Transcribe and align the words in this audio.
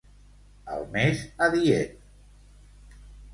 El 0.75 0.87
més 0.95 1.21
adient. 1.49 2.01